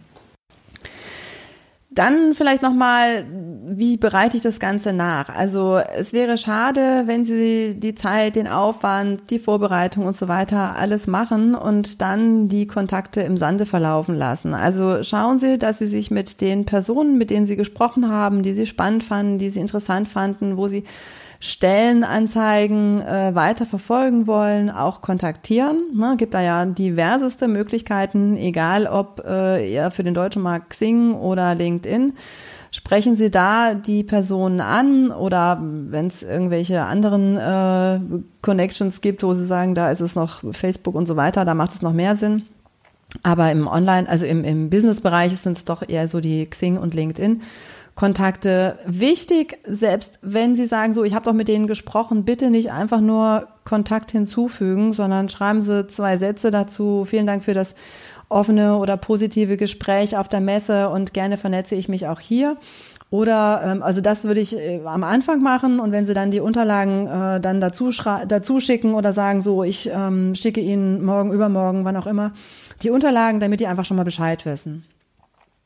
Dann 1.93 2.35
vielleicht 2.35 2.61
nochmal, 2.61 3.25
wie 3.65 3.97
bereite 3.97 4.37
ich 4.37 4.43
das 4.43 4.61
Ganze 4.61 4.93
nach? 4.93 5.27
Also 5.27 5.77
es 5.77 6.13
wäre 6.13 6.37
schade, 6.37 7.03
wenn 7.05 7.25
Sie 7.25 7.75
die 7.77 7.95
Zeit, 7.95 8.37
den 8.37 8.47
Aufwand, 8.47 9.29
die 9.29 9.39
Vorbereitung 9.39 10.05
und 10.05 10.15
so 10.15 10.29
weiter 10.29 10.77
alles 10.77 11.05
machen 11.07 11.53
und 11.53 12.01
dann 12.01 12.47
die 12.47 12.65
Kontakte 12.65 13.19
im 13.21 13.35
Sande 13.35 13.65
verlaufen 13.65 14.15
lassen. 14.15 14.53
Also 14.53 15.03
schauen 15.03 15.39
Sie, 15.39 15.59
dass 15.59 15.79
Sie 15.79 15.87
sich 15.87 16.11
mit 16.11 16.39
den 16.39 16.63
Personen, 16.63 17.17
mit 17.17 17.29
denen 17.29 17.45
Sie 17.45 17.57
gesprochen 17.57 18.07
haben, 18.07 18.41
die 18.41 18.53
Sie 18.53 18.67
spannend 18.67 19.03
fanden, 19.03 19.37
die 19.37 19.49
Sie 19.49 19.59
interessant 19.59 20.07
fanden, 20.07 20.55
wo 20.55 20.69
Sie 20.69 20.85
Stellenanzeigen 21.43 23.01
äh, 23.01 23.33
weiter 23.33 23.65
verfolgen 23.65 24.27
wollen, 24.27 24.69
auch 24.69 25.01
kontaktieren. 25.01 25.77
Ne, 25.95 26.13
gibt 26.15 26.35
da 26.35 26.41
ja 26.41 26.63
diverseste 26.65 27.47
Möglichkeiten, 27.47 28.37
egal 28.37 28.85
ob 28.85 29.23
äh, 29.25 29.67
eher 29.67 29.89
für 29.89 30.03
den 30.03 30.13
deutschen 30.13 30.43
Markt 30.43 30.69
Xing 30.69 31.15
oder 31.15 31.55
LinkedIn. 31.55 32.13
Sprechen 32.69 33.15
Sie 33.15 33.31
da 33.31 33.73
die 33.73 34.03
Personen 34.03 34.61
an 34.61 35.09
oder 35.09 35.59
wenn 35.61 36.05
es 36.05 36.21
irgendwelche 36.21 36.83
anderen 36.83 37.35
äh, 37.35 37.99
Connections 38.43 39.01
gibt, 39.01 39.23
wo 39.23 39.33
Sie 39.33 39.47
sagen, 39.47 39.73
da 39.73 39.89
ist 39.89 39.99
es 39.99 40.13
noch 40.13 40.41
Facebook 40.53 40.93
und 40.93 41.07
so 41.07 41.15
weiter, 41.15 41.43
da 41.43 41.55
macht 41.55 41.73
es 41.73 41.81
noch 41.81 41.91
mehr 41.91 42.15
Sinn. 42.17 42.43
Aber 43.23 43.51
im 43.51 43.67
Online, 43.67 44.07
also 44.07 44.27
im, 44.27 44.43
im 44.43 44.69
Business-Bereich 44.69 45.35
sind 45.37 45.57
es 45.57 45.65
doch 45.65 45.81
eher 45.87 46.07
so 46.07 46.21
die 46.21 46.45
Xing 46.45 46.77
und 46.77 46.93
LinkedIn. 46.93 47.41
Kontakte 48.01 48.79
wichtig, 48.87 49.59
selbst 49.63 50.17
wenn 50.23 50.55
Sie 50.55 50.65
sagen, 50.65 50.95
so, 50.95 51.03
ich 51.03 51.13
habe 51.13 51.23
doch 51.23 51.33
mit 51.33 51.47
denen 51.47 51.67
gesprochen, 51.67 52.25
bitte 52.25 52.49
nicht 52.49 52.71
einfach 52.71 52.99
nur 52.99 53.47
Kontakt 53.63 54.09
hinzufügen, 54.09 54.93
sondern 54.93 55.29
schreiben 55.29 55.61
Sie 55.61 55.85
zwei 55.85 56.17
Sätze 56.17 56.49
dazu. 56.49 57.05
Vielen 57.07 57.27
Dank 57.27 57.43
für 57.43 57.53
das 57.53 57.75
offene 58.27 58.77
oder 58.77 58.97
positive 58.97 59.55
Gespräch 59.55 60.17
auf 60.17 60.27
der 60.27 60.41
Messe 60.41 60.89
und 60.89 61.13
gerne 61.13 61.37
vernetze 61.37 61.75
ich 61.75 61.89
mich 61.89 62.07
auch 62.07 62.19
hier. 62.19 62.57
Oder 63.11 63.61
ähm, 63.63 63.83
also 63.83 64.01
das 64.01 64.23
würde 64.23 64.41
ich 64.41 64.57
äh, 64.57 64.81
am 64.83 65.03
Anfang 65.03 65.43
machen 65.43 65.79
und 65.79 65.91
wenn 65.91 66.07
Sie 66.07 66.15
dann 66.15 66.31
die 66.31 66.39
Unterlagen 66.39 67.05
äh, 67.05 67.39
dann 67.39 67.61
dazu, 67.61 67.91
dazu 68.27 68.59
schicken 68.59 68.95
oder 68.95 69.13
sagen, 69.13 69.43
so 69.43 69.63
ich 69.63 69.91
ähm, 69.93 70.33
schicke 70.33 70.59
Ihnen 70.59 71.05
morgen, 71.05 71.31
übermorgen, 71.31 71.85
wann 71.85 71.97
auch 71.97 72.07
immer, 72.07 72.33
die 72.81 72.89
Unterlagen, 72.89 73.39
damit 73.39 73.59
die 73.59 73.67
einfach 73.67 73.85
schon 73.85 73.97
mal 73.97 74.05
Bescheid 74.05 74.43
wissen. 74.47 74.85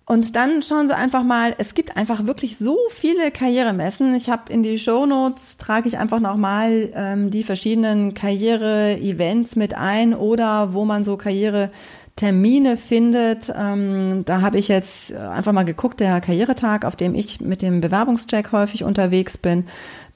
Und 0.07 0.35
dann 0.35 0.61
schauen 0.61 0.87
Sie 0.87 0.95
einfach 0.95 1.23
mal, 1.23 1.55
es 1.57 1.73
gibt 1.73 1.97
einfach 1.97 2.27
wirklich 2.27 2.57
so 2.57 2.77
viele 2.91 3.31
Karrieremessen. 3.31 4.13
Ich 4.13 4.29
habe 4.29 4.53
in 4.53 4.61
die 4.61 4.77
Show 4.77 5.07
Notes 5.07 5.57
trage 5.57 5.87
ich 5.87 5.97
einfach 5.97 6.19
nochmal 6.19 6.91
ähm, 6.93 7.31
die 7.31 7.43
verschiedenen 7.43 8.13
Karriere-Events 8.13 9.55
mit 9.55 9.75
ein 9.75 10.13
oder 10.13 10.73
wo 10.73 10.85
man 10.85 11.03
so 11.03 11.17
Karriere 11.17 11.71
Termine 12.15 12.77
findet. 12.77 13.51
Ähm, 13.53 14.23
da 14.23 14.39
habe 14.39 14.57
ich 14.57 14.69
jetzt 14.69 15.13
einfach 15.13 15.51
mal 15.51 15.63
geguckt, 15.63 15.99
der 15.99 16.21
Karrieretag, 16.21 16.85
auf 16.85 16.95
dem 16.95 17.13
ich 17.13 17.41
mit 17.41 17.61
dem 17.61 17.81
Bewerbungscheck 17.81 18.53
häufig 18.53 18.85
unterwegs 18.85 19.37
bin, 19.37 19.65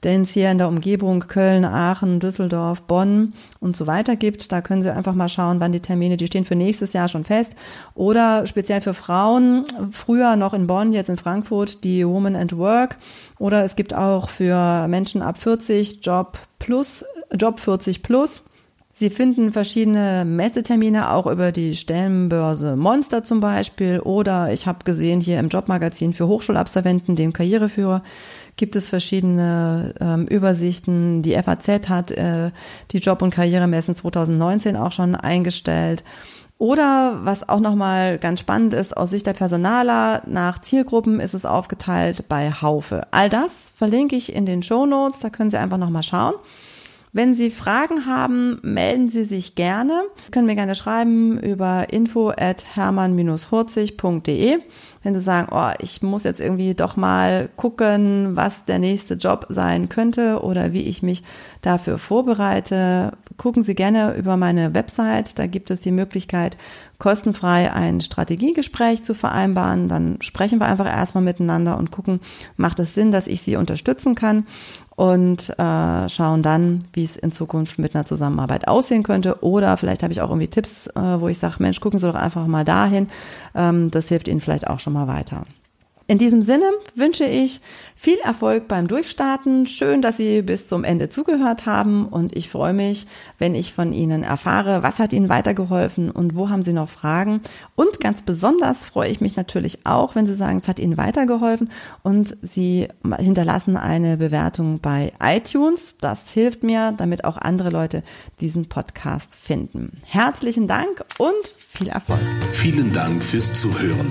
den 0.02 0.22
es 0.22 0.30
hier 0.30 0.50
in 0.50 0.56
der 0.56 0.68
Umgebung 0.68 1.20
Köln, 1.20 1.66
Aachen, 1.66 2.18
Düsseldorf, 2.18 2.80
Bonn 2.82 3.34
und 3.60 3.76
so 3.76 3.86
weiter 3.86 4.16
gibt. 4.16 4.50
Da 4.50 4.62
können 4.62 4.82
Sie 4.82 4.90
einfach 4.90 5.12
mal 5.12 5.28
schauen, 5.28 5.60
wann 5.60 5.72
die 5.72 5.80
Termine, 5.80 6.16
die 6.16 6.26
stehen 6.26 6.46
für 6.46 6.56
nächstes 6.56 6.94
Jahr 6.94 7.08
schon 7.08 7.24
fest. 7.24 7.52
Oder 7.94 8.46
speziell 8.46 8.80
für 8.80 8.94
Frauen, 8.94 9.66
früher 9.92 10.36
noch 10.36 10.54
in 10.54 10.66
Bonn, 10.66 10.94
jetzt 10.94 11.10
in 11.10 11.18
Frankfurt, 11.18 11.84
die 11.84 12.06
Woman 12.06 12.34
and 12.34 12.56
Work. 12.56 12.96
Oder 13.38 13.62
es 13.62 13.76
gibt 13.76 13.92
auch 13.92 14.30
für 14.30 14.88
Menschen 14.88 15.20
ab 15.20 15.36
40 15.36 15.98
Job 16.02 16.38
Plus, 16.58 17.04
Job 17.38 17.60
40 17.60 18.02
Plus. 18.02 18.42
Sie 19.00 19.08
finden 19.08 19.50
verschiedene 19.50 20.26
Messetermine 20.26 21.10
auch 21.12 21.26
über 21.26 21.52
die 21.52 21.74
Stellenbörse 21.74 22.76
Monster 22.76 23.24
zum 23.24 23.40
Beispiel 23.40 23.98
oder 24.00 24.52
ich 24.52 24.66
habe 24.66 24.84
gesehen 24.84 25.22
hier 25.22 25.40
im 25.40 25.48
Jobmagazin 25.48 26.12
für 26.12 26.26
Hochschulabsolventen, 26.26 27.16
dem 27.16 27.32
Karriereführer, 27.32 28.02
gibt 28.56 28.76
es 28.76 28.90
verschiedene 28.90 29.94
ähm, 29.98 30.26
Übersichten. 30.26 31.22
Die 31.22 31.32
FAZ 31.32 31.88
hat 31.88 32.10
äh, 32.10 32.50
die 32.90 32.98
Job- 32.98 33.22
und 33.22 33.30
Karrieremessen 33.30 33.96
2019 33.96 34.76
auch 34.76 34.92
schon 34.92 35.14
eingestellt. 35.14 36.04
Oder 36.58 37.20
was 37.22 37.48
auch 37.48 37.60
nochmal 37.60 38.18
ganz 38.18 38.40
spannend 38.40 38.74
ist, 38.74 38.94
aus 38.94 39.08
Sicht 39.08 39.26
der 39.26 39.32
Personaler, 39.32 40.20
nach 40.26 40.60
Zielgruppen 40.60 41.20
ist 41.20 41.32
es 41.32 41.46
aufgeteilt 41.46 42.28
bei 42.28 42.52
Haufe. 42.52 43.06
All 43.12 43.30
das 43.30 43.72
verlinke 43.74 44.14
ich 44.14 44.34
in 44.34 44.44
den 44.44 44.62
Show 44.62 44.84
Notes, 44.84 45.20
da 45.20 45.30
können 45.30 45.50
Sie 45.50 45.56
einfach 45.58 45.78
nochmal 45.78 46.02
schauen. 46.02 46.34
Wenn 47.12 47.34
Sie 47.34 47.50
Fragen 47.50 48.06
haben, 48.06 48.60
melden 48.62 49.10
Sie 49.10 49.24
sich 49.24 49.56
gerne. 49.56 50.02
Sie 50.24 50.30
können 50.30 50.46
mir 50.46 50.54
gerne 50.54 50.76
schreiben 50.76 51.40
über 51.40 51.92
info 51.92 52.30
at 52.30 52.64
hermann-hurzig.de. 52.76 54.58
Wenn 55.02 55.14
Sie 55.14 55.20
sagen, 55.20 55.48
oh, 55.50 55.70
ich 55.80 56.02
muss 56.02 56.22
jetzt 56.22 56.40
irgendwie 56.40 56.74
doch 56.74 56.96
mal 56.96 57.48
gucken, 57.56 58.36
was 58.36 58.64
der 58.64 58.78
nächste 58.78 59.14
Job 59.14 59.46
sein 59.48 59.88
könnte 59.88 60.40
oder 60.42 60.72
wie 60.72 60.82
ich 60.82 61.02
mich 61.02 61.24
dafür 61.62 61.98
vorbereite, 61.98 63.12
gucken 63.36 63.64
Sie 63.64 63.74
gerne 63.74 64.14
über 64.14 64.36
meine 64.36 64.72
Website. 64.74 65.36
Da 65.36 65.48
gibt 65.48 65.72
es 65.72 65.80
die 65.80 65.90
Möglichkeit, 65.90 66.56
kostenfrei 66.98 67.72
ein 67.72 68.02
Strategiegespräch 68.02 69.02
zu 69.02 69.14
vereinbaren. 69.14 69.88
Dann 69.88 70.18
sprechen 70.20 70.60
wir 70.60 70.66
einfach 70.66 70.86
erstmal 70.86 71.24
miteinander 71.24 71.76
und 71.76 71.90
gucken, 71.90 72.20
macht 72.56 72.78
es 72.78 72.94
Sinn, 72.94 73.10
dass 73.10 73.26
ich 73.26 73.40
Sie 73.40 73.56
unterstützen 73.56 74.14
kann 74.14 74.46
und 75.00 75.48
äh, 75.58 76.08
schauen 76.10 76.42
dann, 76.42 76.80
wie 76.92 77.04
es 77.04 77.16
in 77.16 77.32
Zukunft 77.32 77.78
mit 77.78 77.94
einer 77.94 78.04
Zusammenarbeit 78.04 78.68
aussehen 78.68 79.02
könnte. 79.02 79.42
Oder 79.42 79.78
vielleicht 79.78 80.02
habe 80.02 80.12
ich 80.12 80.20
auch 80.20 80.28
irgendwie 80.28 80.48
Tipps, 80.48 80.88
äh, 80.88 81.20
wo 81.20 81.28
ich 81.28 81.38
sage, 81.38 81.54
Mensch, 81.60 81.80
gucken 81.80 81.98
Sie 81.98 82.06
doch 82.06 82.14
einfach 82.14 82.46
mal 82.46 82.66
dahin. 82.66 83.08
Ähm, 83.54 83.90
das 83.90 84.08
hilft 84.08 84.28
Ihnen 84.28 84.42
vielleicht 84.42 84.66
auch 84.66 84.78
schon 84.78 84.92
mal 84.92 85.06
weiter. 85.06 85.46
In 86.10 86.18
diesem 86.18 86.42
Sinne 86.42 86.64
wünsche 86.96 87.24
ich 87.24 87.60
viel 87.94 88.18
Erfolg 88.18 88.66
beim 88.66 88.88
Durchstarten. 88.88 89.68
Schön, 89.68 90.02
dass 90.02 90.16
Sie 90.16 90.42
bis 90.42 90.66
zum 90.66 90.82
Ende 90.82 91.08
zugehört 91.08 91.66
haben 91.66 92.08
und 92.08 92.34
ich 92.34 92.50
freue 92.50 92.72
mich, 92.72 93.06
wenn 93.38 93.54
ich 93.54 93.74
von 93.74 93.92
Ihnen 93.92 94.24
erfahre, 94.24 94.82
was 94.82 94.98
hat 94.98 95.12
Ihnen 95.12 95.28
weitergeholfen 95.28 96.10
und 96.10 96.34
wo 96.34 96.48
haben 96.48 96.64
Sie 96.64 96.72
noch 96.72 96.88
Fragen. 96.88 97.42
Und 97.76 98.00
ganz 98.00 98.22
besonders 98.22 98.86
freue 98.86 99.08
ich 99.08 99.20
mich 99.20 99.36
natürlich 99.36 99.86
auch, 99.86 100.16
wenn 100.16 100.26
Sie 100.26 100.34
sagen, 100.34 100.58
es 100.60 100.66
hat 100.66 100.80
Ihnen 100.80 100.96
weitergeholfen 100.96 101.70
und 102.02 102.36
Sie 102.42 102.88
hinterlassen 103.20 103.76
eine 103.76 104.16
Bewertung 104.16 104.80
bei 104.80 105.12
iTunes. 105.22 105.94
Das 106.00 106.32
hilft 106.32 106.64
mir, 106.64 106.92
damit 106.96 107.22
auch 107.22 107.36
andere 107.36 107.70
Leute 107.70 108.02
diesen 108.40 108.68
Podcast 108.68 109.36
finden. 109.36 109.92
Herzlichen 110.06 110.66
Dank 110.66 111.04
und 111.18 111.54
viel 111.56 111.86
Erfolg. 111.86 112.18
Vielen 112.50 112.92
Dank 112.92 113.22
fürs 113.22 113.52
Zuhören. 113.52 114.10